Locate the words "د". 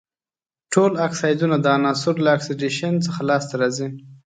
1.59-1.65